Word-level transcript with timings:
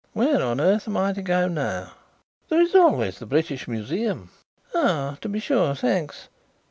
"Where 0.13 0.41
on 0.41 0.59
earth 0.59 0.87
am 0.87 0.97
I 0.97 1.13
to 1.13 1.21
go 1.21 1.47
now?" 1.47 1.91
"There 2.49 2.59
is 2.59 2.73
always 2.73 3.19
the 3.19 3.27
British 3.27 3.67
Museum." 3.67 4.31
"Ah, 4.73 5.19
to 5.21 5.29
be 5.29 5.39
sure, 5.39 5.75
thanks. 5.75 6.27